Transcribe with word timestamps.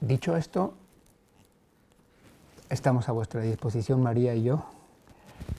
Dicho 0.00 0.34
esto, 0.34 0.72
estamos 2.70 3.08
a 3.08 3.12
vuestra 3.12 3.42
disposición, 3.42 4.02
María 4.02 4.34
y 4.34 4.44
yo, 4.44 4.64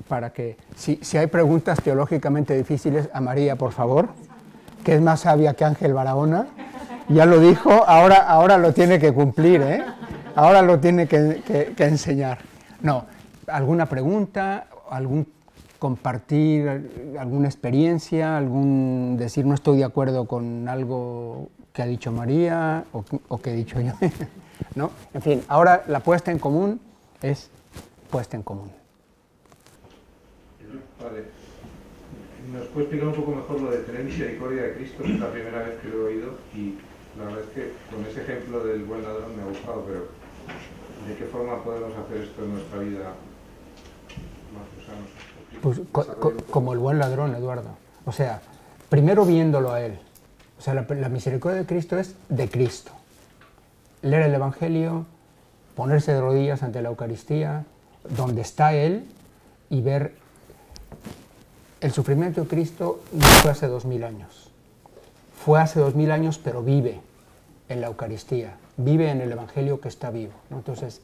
para 0.07 0.33
que, 0.33 0.57
si, 0.75 0.97
si 1.03 1.17
hay 1.17 1.27
preguntas 1.27 1.79
teológicamente 1.83 2.57
difíciles, 2.57 3.07
a 3.13 3.21
María, 3.21 3.55
por 3.55 3.71
favor, 3.71 4.09
que 4.83 4.95
es 4.95 5.01
más 5.01 5.21
sabia 5.21 5.53
que 5.53 5.63
Ángel 5.63 5.93
Barahona, 5.93 6.47
ya 7.07 7.27
lo 7.27 7.39
dijo, 7.39 7.71
ahora, 7.71 8.27
ahora 8.27 8.57
lo 8.57 8.73
tiene 8.73 8.97
que 8.97 9.13
cumplir, 9.13 9.61
¿eh? 9.61 9.83
ahora 10.33 10.63
lo 10.63 10.79
tiene 10.79 11.07
que, 11.07 11.43
que 11.77 11.83
enseñar. 11.83 12.39
No, 12.81 13.05
¿alguna 13.45 13.85
pregunta, 13.85 14.65
algún 14.89 15.27
compartir 15.81 17.15
alguna 17.19 17.47
experiencia, 17.47 18.37
algún 18.37 19.17
decir 19.17 19.45
no 19.47 19.55
estoy 19.55 19.79
de 19.79 19.83
acuerdo 19.83 20.25
con 20.25 20.67
algo 20.69 21.49
que 21.73 21.81
ha 21.81 21.85
dicho 21.85 22.11
María 22.11 22.85
o, 22.91 23.37
que 23.39 23.51
he 23.51 23.55
dicho 23.55 23.79
yo. 23.79 23.93
¿no? 24.75 24.91
En 25.13 25.21
fin, 25.21 25.43
ahora 25.47 25.83
la 25.87 26.01
puesta 26.01 26.31
en 26.31 26.39
común 26.39 26.79
es 27.21 27.49
puesta 28.09 28.37
en 28.37 28.43
común. 28.43 28.71
Vale. 31.01 31.25
¿Nos 32.51 32.67
puede 32.67 32.85
explicar 32.85 33.07
un 33.07 33.15
poco 33.15 33.31
mejor 33.31 33.61
lo 33.61 33.71
de 33.71 33.77
tener 33.79 34.03
misericordia 34.03 34.63
de 34.63 34.73
Cristo? 34.75 35.03
Es 35.03 35.19
la 35.19 35.31
primera 35.31 35.59
vez 35.63 35.79
que 35.79 35.87
lo 35.87 36.01
he 36.01 36.13
oído 36.13 36.33
y 36.53 36.77
la 37.17 37.25
verdad 37.25 37.41
es 37.41 37.49
que 37.49 37.73
con 37.89 38.05
ese 38.05 38.21
ejemplo 38.21 38.63
del 38.63 38.83
buen 38.83 39.03
ladrón 39.03 39.35
me 39.35 39.43
ha 39.43 39.45
gustado, 39.45 39.83
pero 39.85 40.07
¿de 41.07 41.15
qué 41.17 41.25
forma 41.25 41.63
podemos 41.63 41.91
hacer 41.97 42.17
esto 42.17 42.43
en 42.43 42.53
nuestra 42.53 42.79
vida 42.79 43.13
pues, 45.61 45.79
como 46.49 46.73
el 46.73 46.79
buen 46.79 46.97
ladrón, 46.97 47.35
Eduardo. 47.35 47.69
O 48.05 48.11
sea, 48.11 48.41
primero 48.89 49.25
viéndolo 49.25 49.71
a 49.71 49.81
Él. 49.81 49.99
O 50.61 50.63
sea, 50.63 50.75
la, 50.75 51.09
misericordia 51.09 51.61
de 51.61 51.65
Cristo 51.65 51.97
es 51.97 52.13
de 52.29 52.47
Cristo. 52.47 52.91
Leer 54.03 54.21
el 54.21 54.35
Evangelio, 54.35 55.07
ponerse 55.75 56.13
de 56.13 56.21
rodillas 56.21 56.61
ante 56.61 56.83
la 56.83 56.89
Eucaristía, 56.89 57.65
donde 58.15 58.41
está 58.41 58.75
Él, 58.75 59.03
y 59.71 59.81
ver 59.81 60.13
el 61.79 61.91
sufrimiento 61.91 62.41
de 62.41 62.47
Cristo 62.47 63.01
no 63.11 63.25
fue 63.25 63.49
hace 63.49 63.65
dos 63.65 63.85
mil 63.85 64.03
años. 64.03 64.51
Fue 65.43 65.59
hace 65.59 65.79
dos 65.79 65.95
mil 65.95 66.11
años, 66.11 66.37
pero 66.37 66.61
vive 66.61 67.01
en 67.67 67.81
la 67.81 67.87
Eucaristía, 67.87 68.53
vive 68.77 69.09
en 69.09 69.21
el 69.21 69.31
Evangelio 69.31 69.81
que 69.81 69.87
está 69.87 70.11
vivo. 70.11 70.33
Entonces, 70.51 71.01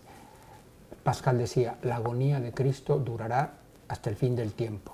Pascal 1.02 1.40
decía, 1.40 1.78
la 1.82 1.96
agonía 1.96 2.40
de 2.40 2.52
Cristo 2.52 3.00
durará 3.00 3.54
hasta 3.88 4.12
el 4.12 4.18
fin 4.18 4.36
del 4.36 4.54
tiempo. 4.54 4.92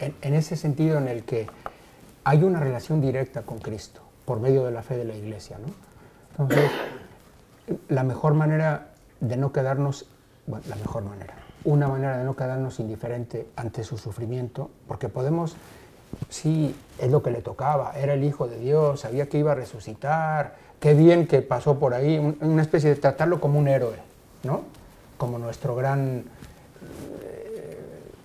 en, 0.00 0.34
ese 0.34 0.56
sentido 0.56 0.98
en 0.98 1.06
el 1.06 1.22
que 1.22 1.46
hay 2.24 2.42
una 2.42 2.58
relación 2.58 3.00
directa 3.00 3.42
con 3.42 3.58
Cristo 3.58 4.00
por 4.24 4.40
medio 4.40 4.64
de 4.64 4.72
la 4.72 4.82
fe 4.82 4.96
de 4.96 5.04
la 5.04 5.14
Iglesia. 5.14 5.58
Entonces, 6.30 6.70
la 7.88 8.02
mejor 8.02 8.34
manera 8.34 8.88
de 9.20 9.36
no 9.36 9.52
quedarnos, 9.52 10.06
bueno, 10.46 10.64
la 10.68 10.76
mejor 10.76 11.04
manera, 11.04 11.34
una 11.64 11.88
manera 11.88 12.18
de 12.18 12.24
no 12.24 12.34
quedarnos 12.34 12.80
indiferente 12.80 13.48
ante 13.56 13.84
su 13.84 13.98
sufrimiento, 13.98 14.70
porque 14.88 15.08
podemos, 15.08 15.56
sí, 16.28 16.74
es 16.98 17.10
lo 17.10 17.22
que 17.22 17.30
le 17.30 17.42
tocaba, 17.42 17.92
era 17.96 18.14
el 18.14 18.24
Hijo 18.24 18.48
de 18.48 18.58
Dios, 18.58 19.00
sabía 19.00 19.28
que 19.28 19.38
iba 19.38 19.52
a 19.52 19.54
resucitar, 19.54 20.56
qué 20.80 20.94
bien 20.94 21.26
que 21.26 21.42
pasó 21.42 21.78
por 21.78 21.94
ahí, 21.94 22.18
una 22.40 22.62
especie 22.62 22.90
de 22.90 22.96
tratarlo 22.96 23.40
como 23.40 23.58
un 23.58 23.68
héroe, 23.68 23.96
¿no? 24.42 24.62
Como 25.18 25.38
nuestro 25.38 25.76
gran 25.76 26.24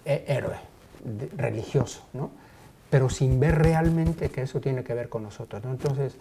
eh, 0.06 0.26
héroe 0.28 0.58
religioso, 1.38 2.02
¿no? 2.14 2.32
Pero 2.90 3.10
sin 3.10 3.40
ver 3.40 3.58
realmente 3.60 4.30
que 4.30 4.42
eso 4.42 4.60
tiene 4.60 4.84
que 4.84 4.94
ver 4.94 5.10
con 5.10 5.24
nosotros. 5.24 5.62
Entonces, 5.66 6.16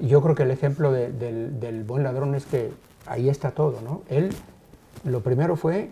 yo 0.00 0.22
creo 0.22 0.34
que 0.34 0.42
el 0.44 0.50
ejemplo 0.50 0.92
del, 0.92 1.84
buen 1.86 2.02
ladrón 2.02 2.34
es 2.34 2.46
que 2.46 2.70
ahí 3.06 3.28
está 3.28 3.52
todo. 3.52 3.80
¿no? 3.80 4.02
Él, 4.08 4.30
lo 5.04 5.20
primero 5.20 5.56
fue, 5.56 5.90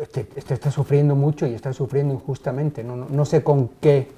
este, 0.00 0.28
este, 0.36 0.54
está 0.54 0.70
sufriendo 0.70 1.14
mucho 1.14 1.46
y 1.46 1.54
está 1.54 1.72
sufriendo 1.72 2.14
injustamente, 2.14 2.84
no, 2.84 2.96
no, 2.96 3.24
sé 3.24 3.42
con 3.42 3.68
qué 3.80 4.08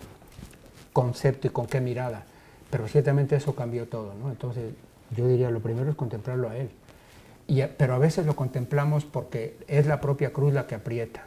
concepto 0.92 1.46
y 1.46 1.50
con 1.50 1.66
qué 1.66 1.80
mirada, 1.80 2.24
pero 2.70 2.88
ciertamente 2.88 3.36
eso 3.36 3.54
cambió 3.54 3.86
todo. 3.86 4.12
¿no? 4.14 4.30
Entonces, 4.30 4.72
yo 5.16 5.26
diría, 5.26 5.50
lo 5.50 5.60
primero 5.60 5.90
es 5.90 5.96
contemplarlo 5.96 6.48
a 6.48 6.56
Él 6.56 6.70
pero 7.76 7.94
a 7.94 7.98
veces 7.98 8.26
lo 8.26 8.36
contemplamos 8.36 9.04
porque 9.04 9.56
es 9.66 9.86
la 9.86 10.00
propia 10.00 10.32
cruz 10.32 10.52
la 10.52 10.66
que 10.66 10.76
aprieta. 10.76 11.24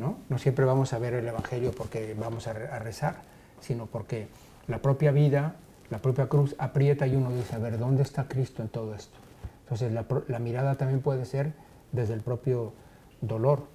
¿No? 0.00 0.38
siempre 0.38 0.64
vamos 0.64 0.92
a 0.92 0.98
ver 0.98 1.14
el 1.14 1.28
Evangelio 1.28 1.72
porque 1.72 2.16
vamos 2.18 2.46
a, 2.46 2.52
rezar, 2.52 3.22
sino 3.60 3.86
porque 3.86 4.28
la 4.66 4.78
propia 4.78 5.12
vida, 5.12 5.56
la 5.90 5.98
propia 5.98 6.28
cruz 6.28 6.56
aprieta 6.58 7.06
y 7.06 7.14
uno 7.14 7.30
dice, 7.30 7.54
a 7.54 7.58
ver, 7.58 7.78
¿dónde 7.78 8.02
está 8.02 8.26
Cristo 8.26 8.62
en 8.62 8.68
todo 8.68 8.94
esto? 8.94 9.18
Entonces 9.64 9.92
la, 9.92 10.38
mirada 10.38 10.76
también 10.76 11.00
puede 11.00 11.24
ser 11.24 11.52
desde 11.92 12.14
el 12.14 12.20
propio 12.20 12.72
dolor. 13.20 13.66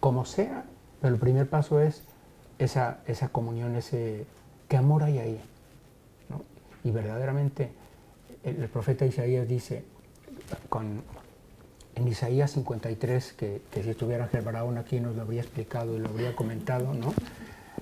como 0.00 0.24
sea, 0.24 0.64
pero 1.00 1.14
el 1.14 1.20
primer 1.20 1.48
paso 1.48 1.80
es 1.80 2.02
esa, 2.58 2.98
esa 3.06 3.28
comunión, 3.28 3.76
ese, 3.76 4.26
¿qué 4.68 4.76
amor 4.76 5.04
hay 5.04 5.18
ahí? 5.18 5.40
Y 6.84 6.90
verdaderamente 6.90 7.70
el 8.42 8.68
profeta 8.68 9.06
Isaías 9.06 9.46
dice, 9.46 9.84
con, 10.68 11.02
en 11.94 12.08
Isaías 12.08 12.52
53, 12.52 13.32
que, 13.34 13.60
si 13.72 13.90
estuviera 13.90 14.24
Ángel 14.24 14.44
aquí 14.78 15.00
nos 15.00 15.14
lo 15.14 15.22
habría 15.22 15.42
explicado 15.42 15.94
y 15.94 15.98
lo 15.98 16.08
habría 16.08 16.34
comentado, 16.34 16.94
¿no? 16.94 17.12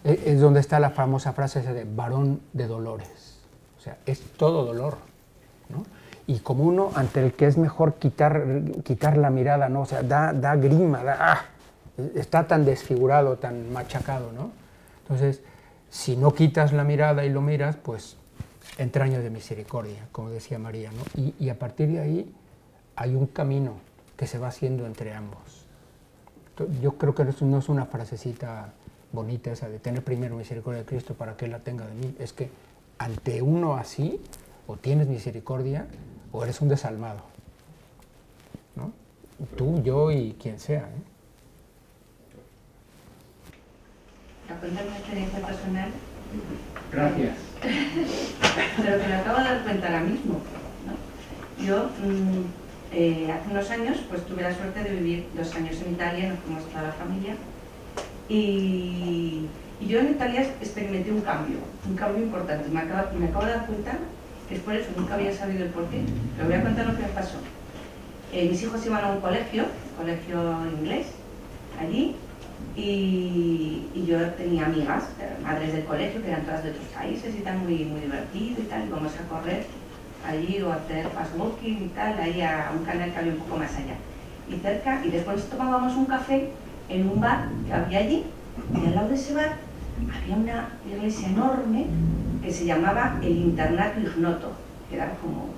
E, 0.04 0.22
es 0.26 0.40
donde 0.40 0.60
está 0.60 0.80
la 0.80 0.90
famosa 0.90 1.32
frase 1.32 1.60
esa 1.60 1.72
de 1.72 1.84
varón 1.84 2.40
de 2.52 2.66
dolores. 2.66 3.38
O 3.78 3.82
sea, 3.82 3.98
es 4.06 4.20
todo 4.36 4.64
dolor. 4.64 4.98
¿no? 5.68 5.84
Y 6.26 6.40
como 6.40 6.64
uno 6.64 6.90
ante 6.94 7.24
el 7.24 7.32
que 7.32 7.46
es 7.46 7.56
mejor 7.56 7.94
quitar, 7.94 8.44
quitar 8.84 9.16
la 9.16 9.30
mirada, 9.30 9.68
¿no? 9.68 9.82
O 9.82 9.86
sea, 9.86 10.02
da, 10.02 10.32
da 10.32 10.56
grima, 10.56 11.02
¡ah! 11.06 11.44
está 12.14 12.46
tan 12.46 12.64
desfigurado, 12.64 13.36
tan 13.36 13.72
machacado, 13.72 14.32
¿no? 14.32 14.50
Entonces, 15.02 15.42
si 15.88 16.16
no 16.16 16.34
quitas 16.34 16.72
la 16.72 16.84
mirada 16.84 17.24
y 17.24 17.30
lo 17.30 17.40
miras, 17.40 17.76
pues 17.76 18.16
entraña 18.78 19.18
de 19.18 19.30
misericordia, 19.30 20.06
como 20.12 20.30
decía 20.30 20.58
María, 20.58 20.90
¿no? 20.92 21.02
Y, 21.20 21.34
y 21.38 21.48
a 21.48 21.58
partir 21.58 21.88
de 21.88 22.00
ahí 22.00 22.34
hay 22.96 23.14
un 23.14 23.26
camino 23.26 23.74
que 24.20 24.26
se 24.26 24.36
va 24.36 24.48
haciendo 24.48 24.84
entre 24.84 25.14
ambos. 25.14 25.64
Yo 26.82 26.98
creo 26.98 27.14
que 27.14 27.24
no 27.24 27.58
es 27.58 27.70
una 27.70 27.86
frasecita 27.86 28.74
bonita 29.12 29.50
esa 29.50 29.70
de 29.70 29.78
tener 29.78 30.04
primero 30.04 30.36
misericordia 30.36 30.80
de 30.80 30.84
Cristo 30.86 31.14
para 31.14 31.38
que 31.38 31.46
Él 31.46 31.52
la 31.52 31.60
tenga 31.60 31.86
de 31.86 31.94
mí. 31.94 32.14
Es 32.18 32.34
que 32.34 32.50
ante 32.98 33.40
uno 33.40 33.76
así, 33.76 34.20
o 34.66 34.76
tienes 34.76 35.08
misericordia 35.08 35.86
o 36.32 36.44
eres 36.44 36.60
un 36.60 36.68
desalmado. 36.68 37.22
¿no? 38.76 38.92
Tú, 39.56 39.82
yo 39.82 40.10
y 40.10 40.36
quien 40.38 40.60
sea. 40.60 40.82
¿eh? 40.82 41.02
contar 44.60 44.86
una 44.86 44.98
experiencia 44.98 45.46
personal. 45.46 45.90
Gracias. 46.92 47.38
Pero 48.76 49.00
que 49.00 49.08
me 49.08 49.14
acabo 49.14 49.38
de 49.38 49.44
dar 49.44 49.62
cuenta 49.62 49.86
ahora 49.86 50.00
mismo. 50.02 50.40
¿no? 50.84 51.64
Yo 51.64 51.84
mmm, 52.04 52.44
eh, 52.92 53.30
hace 53.30 53.50
unos 53.50 53.70
años 53.70 53.98
pues 54.08 54.26
tuve 54.26 54.42
la 54.42 54.54
suerte 54.54 54.82
de 54.82 54.90
vivir 54.90 55.26
dos 55.36 55.54
años 55.54 55.76
en 55.84 55.92
Italia, 55.92 56.30
nos 56.30 56.38
fuimos 56.40 56.64
toda 56.68 56.82
la 56.82 56.92
familia. 56.92 57.34
Y, 58.28 59.46
yo 59.80 60.00
en 60.00 60.10
Italia 60.10 60.42
experimenté 60.60 61.10
un 61.10 61.22
cambio, 61.22 61.56
un 61.88 61.96
cambio 61.96 62.22
importante. 62.22 62.68
Me 62.68 62.80
acabo, 62.80 63.46
de 63.46 63.50
dar 63.50 63.66
cuenta 63.66 63.92
que 64.48 64.56
es 64.56 64.60
por 64.60 64.74
eso, 64.74 64.90
nunca 64.96 65.14
había 65.14 65.32
sabido 65.32 65.64
el 65.64 65.70
porqué. 65.70 66.02
Pero 66.36 66.48
voy 66.48 66.58
a 66.58 66.62
contar 66.62 66.86
lo 66.86 66.96
que 66.96 67.02
me 67.02 67.08
pasó. 67.08 67.38
Eh, 68.32 68.48
mis 68.48 68.62
hijos 68.62 68.84
iban 68.84 69.04
a 69.04 69.12
un 69.12 69.20
colegio, 69.20 69.64
colegio 69.96 70.66
inglés, 70.78 71.06
allí, 71.80 72.14
y, 72.76 74.04
yo 74.06 74.18
tenía 74.32 74.66
amigas, 74.66 75.04
eh, 75.20 75.42
madres 75.42 75.72
del 75.72 75.84
colegio, 75.84 76.20
que 76.22 76.28
eran 76.28 76.44
todas 76.44 76.62
de 76.62 76.70
otros 76.70 76.86
países 76.86 77.34
y 77.34 77.40
tal, 77.40 77.58
muy, 77.58 77.84
muy 77.84 78.02
y 78.34 78.66
tal, 78.68 78.86
y 78.86 78.90
vamos 78.90 79.12
a 79.16 79.28
correr 79.28 79.64
allí 80.26 80.60
o 80.62 80.72
hacer 80.72 81.06
fast 81.08 81.34
y 81.62 81.90
tal, 81.94 82.18
ahí 82.20 82.40
a 82.42 82.70
un 82.76 82.84
canal 82.84 83.12
que 83.12 83.18
había 83.18 83.32
un 83.32 83.38
poco 83.38 83.56
más 83.56 83.74
allá. 83.76 83.96
Y 84.48 84.56
cerca, 84.60 85.00
y 85.04 85.10
después 85.10 85.48
tomábamos 85.48 85.94
un 85.96 86.06
café 86.06 86.50
en 86.88 87.08
un 87.08 87.20
bar 87.20 87.48
que 87.66 87.72
había 87.72 88.00
allí, 88.00 88.24
y 88.74 88.86
al 88.86 88.94
lado 88.94 89.08
de 89.08 89.14
ese 89.14 89.34
bar 89.34 89.56
había 90.14 90.36
una 90.36 90.68
iglesia 90.90 91.28
enorme 91.28 91.86
que 92.42 92.50
se 92.50 92.64
llamaba 92.64 93.18
el 93.22 93.36
Internato 93.36 94.00
Ignoto, 94.00 94.52
que 94.88 94.96
era 94.96 95.12
como 95.20 95.50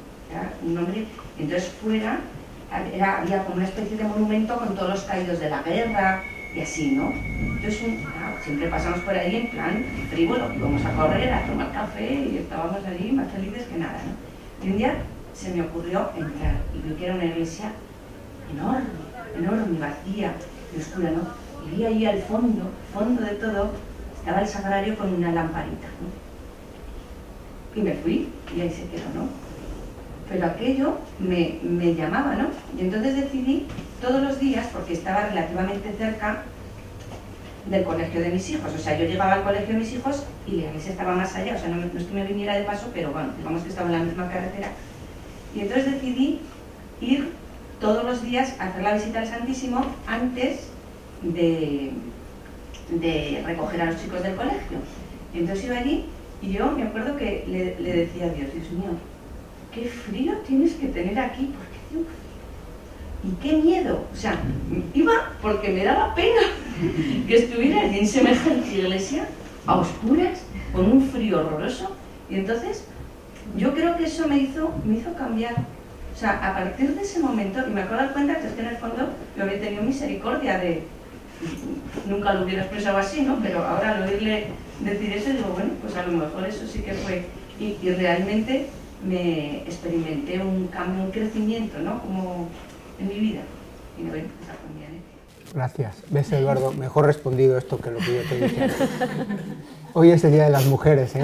un 0.64 0.74
nombre, 0.74 1.06
entonces 1.38 1.70
fuera 1.82 2.20
había 2.70 3.44
como 3.44 3.56
una 3.56 3.64
especie 3.64 3.96
de 3.96 4.04
monumento 4.04 4.56
con 4.56 4.74
todos 4.74 4.90
los 4.90 5.02
caídos 5.02 5.38
de 5.40 5.50
la 5.50 5.62
guerra 5.62 6.22
y 6.54 6.60
así, 6.60 6.92
¿no? 6.92 7.10
Entonces 7.10 7.80
siempre 8.42 8.68
pasamos 8.68 9.00
por 9.00 9.14
ahí 9.14 9.36
en 9.36 9.50
plan 9.50 9.84
frívolo, 10.10 10.52
íbamos 10.54 10.84
a 10.84 10.92
correr, 10.92 11.32
a 11.32 11.46
tomar 11.46 11.70
café 11.72 12.14
y 12.14 12.38
estábamos 12.38 12.84
allí 12.84 13.12
más 13.12 13.30
felices 13.30 13.64
que 13.64 13.78
nada, 13.78 14.00
¿no? 14.06 14.31
Y 14.62 14.70
un 14.70 14.78
día 14.78 14.94
se 15.34 15.54
me 15.54 15.62
ocurrió 15.62 16.10
entrar 16.16 16.56
y 16.74 16.88
vi 16.88 16.94
que 16.94 17.06
era 17.06 17.14
una 17.14 17.24
iglesia 17.24 17.72
enorme, 18.52 18.86
enorme, 19.36 19.78
vacía 19.78 20.34
y 20.74 20.80
oscura, 20.80 21.10
¿no? 21.10 21.22
Y 21.66 21.76
vi 21.76 21.84
ahí 21.84 22.06
al 22.06 22.20
fondo, 22.22 22.70
fondo 22.92 23.22
de 23.22 23.32
todo, 23.32 23.70
estaba 24.18 24.40
el 24.40 24.48
sagrario 24.48 24.96
con 24.96 25.12
una 25.14 25.32
lamparita, 25.32 25.88
¿no? 26.00 27.80
Y 27.80 27.82
me 27.82 27.94
fui 27.94 28.28
y 28.56 28.60
ahí 28.60 28.70
se 28.70 28.88
quedó, 28.88 29.08
¿no? 29.14 29.42
pero 30.32 30.46
aquello 30.46 30.94
me, 31.18 31.58
me 31.62 31.94
llamaba, 31.94 32.34
¿no? 32.34 32.48
Y 32.78 32.82
entonces 32.82 33.16
decidí 33.16 33.66
todos 34.00 34.22
los 34.22 34.40
días, 34.40 34.66
porque 34.72 34.94
estaba 34.94 35.26
relativamente 35.26 35.92
cerca 35.98 36.42
del 37.66 37.84
colegio 37.84 38.20
de 38.20 38.30
mis 38.30 38.48
hijos. 38.50 38.72
O 38.74 38.78
sea, 38.78 38.98
yo 38.98 39.06
llegaba 39.06 39.34
al 39.34 39.42
colegio 39.44 39.74
de 39.74 39.80
mis 39.80 39.92
hijos 39.92 40.24
y 40.46 40.52
Leganés 40.52 40.88
estaba 40.88 41.14
más 41.14 41.34
allá. 41.34 41.54
O 41.54 41.58
sea, 41.58 41.68
no, 41.68 41.84
es 41.98 42.04
que 42.04 42.14
me 42.14 42.26
viniera 42.26 42.56
de 42.56 42.64
paso, 42.64 42.90
pero 42.92 43.12
bueno, 43.12 43.30
digamos 43.36 43.62
que 43.62 43.68
estaba 43.68 43.88
en 43.88 43.98
la 43.98 44.04
misma 44.04 44.28
carretera. 44.30 44.68
Y 45.54 45.60
entonces 45.60 45.92
decidí 45.92 46.40
ir 47.00 47.32
todos 47.80 48.04
los 48.04 48.22
días 48.22 48.54
a 48.58 48.68
hacer 48.68 48.82
la 48.82 48.94
visita 48.94 49.20
al 49.20 49.26
Santísimo 49.26 49.84
antes 50.06 50.68
de, 51.22 51.92
de 52.90 53.42
recoger 53.44 53.82
a 53.82 53.86
los 53.86 54.02
chicos 54.02 54.22
del 54.22 54.36
colegio. 54.36 54.78
Y 55.34 55.38
entonces 55.38 55.64
iba 55.64 55.78
allí 55.78 56.06
y 56.40 56.52
yo 56.52 56.70
me 56.72 56.82
acuerdo 56.82 57.16
que 57.16 57.44
le, 57.46 57.80
le 57.80 57.96
decía 57.96 58.26
a 58.26 58.30
Dios, 58.30 58.52
Dios 58.52 58.70
mío, 58.72 58.90
qué 59.72 59.86
frío 59.86 60.34
tienes 60.46 60.74
que 60.74 60.88
tener 60.88 61.18
aquí, 61.18 61.52
porque. 61.56 62.06
Y 63.24 63.30
qué 63.42 63.56
miedo. 63.56 64.04
O 64.12 64.16
sea, 64.16 64.36
iba 64.94 65.32
porque 65.40 65.68
me 65.68 65.84
daba 65.84 66.14
pena 66.14 66.40
que 67.28 67.36
estuviera 67.36 67.82
allí 67.82 68.00
en 68.00 68.08
semejante 68.08 68.74
iglesia, 68.74 69.26
a 69.66 69.76
oscuras, 69.76 70.42
con 70.72 70.90
un 70.90 71.08
frío 71.08 71.40
horroroso. 71.40 71.94
Y 72.28 72.36
entonces, 72.36 72.84
yo 73.56 73.74
creo 73.74 73.96
que 73.96 74.04
eso 74.04 74.26
me 74.26 74.38
hizo, 74.38 74.72
me 74.84 74.96
hizo 74.96 75.14
cambiar. 75.14 75.54
O 76.14 76.18
sea, 76.18 76.46
a 76.46 76.54
partir 76.54 76.94
de 76.94 77.02
ese 77.02 77.20
momento, 77.20 77.60
y 77.66 77.70
me 77.70 77.82
acabo 77.82 78.00
de 78.00 78.06
dar 78.06 78.12
cuenta 78.12 78.38
que 78.38 78.48
es 78.48 78.52
que 78.54 78.60
en 78.60 78.68
el 78.68 78.76
fondo 78.76 79.10
yo 79.36 79.42
había 79.44 79.60
tenido 79.60 79.82
misericordia 79.82 80.58
de, 80.58 80.82
nunca 82.06 82.34
lo 82.34 82.44
hubiera 82.44 82.62
expresado 82.62 82.98
así, 82.98 83.22
¿no? 83.22 83.38
Pero 83.42 83.64
ahora 83.64 83.96
al 83.96 84.08
oírle 84.08 84.48
decir 84.80 85.12
eso, 85.12 85.30
digo, 85.30 85.50
bueno, 85.54 85.70
pues 85.80 85.96
a 85.96 86.06
lo 86.06 86.12
mejor 86.12 86.46
eso 86.46 86.66
sí 86.66 86.80
que 86.80 86.94
fue. 86.94 87.24
Y, 87.58 87.76
y 87.82 87.90
realmente 87.90 88.66
me 89.06 89.58
experimenté 89.62 90.38
un 90.38 90.68
cambio, 90.68 91.04
un 91.04 91.10
crecimiento, 91.10 91.78
¿no? 91.78 92.00
Como 92.00 92.48
en 93.02 93.08
mi 93.08 93.20
vida. 93.20 93.42
Y 93.98 94.02
no 94.02 94.10
fue 94.10 94.20
mi 94.20 94.84
anécdota. 94.84 95.52
Gracias. 95.54 95.96
¿Ves, 96.10 96.32
Eduardo? 96.32 96.72
Mejor 96.72 97.06
respondido 97.06 97.58
esto 97.58 97.78
que 97.78 97.90
lo 97.90 97.98
que 97.98 98.14
yo 98.16 98.22
te 98.28 98.40
dije. 98.40 98.68
Hoy 99.92 100.10
es 100.10 100.24
el 100.24 100.32
Día 100.32 100.44
de 100.44 100.50
las 100.50 100.64
Mujeres, 100.66 101.14
¿eh? 101.16 101.22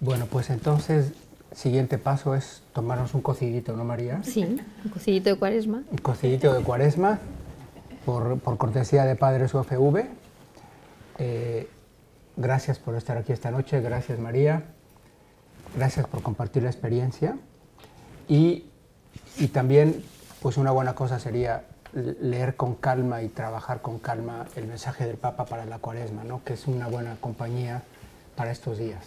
Bueno, 0.00 0.26
pues 0.26 0.50
entonces, 0.50 1.12
siguiente 1.52 1.98
paso 1.98 2.34
es 2.34 2.62
tomarnos 2.72 3.14
un 3.14 3.22
cocidito, 3.22 3.76
¿no, 3.76 3.84
María? 3.84 4.22
Sí, 4.22 4.44
un 4.84 4.90
cocidito 4.90 5.30
de 5.30 5.36
cuaresma. 5.36 5.82
Un 5.90 5.98
cocidito 5.98 6.52
de 6.54 6.62
cuaresma, 6.62 7.18
por, 8.04 8.38
por 8.38 8.56
cortesía 8.56 9.04
de 9.04 9.16
Padres 9.16 9.52
UFV. 9.52 10.04
Eh, 11.18 11.68
gracias 12.36 12.78
por 12.78 12.94
estar 12.94 13.16
aquí 13.16 13.32
esta 13.32 13.50
noche, 13.50 13.80
gracias 13.80 14.18
María, 14.20 14.64
gracias 15.76 16.06
por 16.06 16.22
compartir 16.22 16.62
la 16.62 16.70
experiencia. 16.70 17.36
Y, 18.28 18.64
y 19.38 19.48
también, 19.48 20.02
pues 20.42 20.56
una 20.56 20.72
buena 20.72 20.94
cosa 20.94 21.20
sería 21.20 21.64
leer 21.94 22.56
con 22.56 22.74
calma 22.74 23.22
y 23.22 23.28
trabajar 23.28 23.80
con 23.80 23.98
calma 23.98 24.46
el 24.56 24.66
mensaje 24.66 25.06
del 25.06 25.16
Papa 25.16 25.46
para 25.46 25.64
la 25.64 25.78
cuaresma, 25.78 26.24
¿no? 26.24 26.42
que 26.44 26.54
es 26.54 26.66
una 26.66 26.88
buena 26.88 27.16
compañía 27.20 27.82
para 28.34 28.50
estos 28.50 28.78
días. 28.78 29.06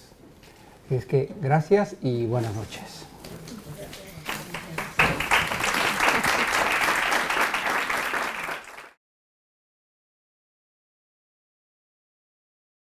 Así 0.86 0.96
es 0.96 1.06
que 1.06 1.32
gracias 1.42 1.96
y 2.02 2.26
buenas 2.26 2.56
noches. 2.56 3.06